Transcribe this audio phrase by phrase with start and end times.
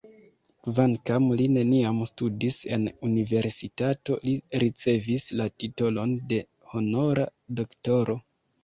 [0.67, 4.35] Kvankam li neniam studis en universitato, li
[4.65, 8.23] ricevis la titolon de honora doktoro.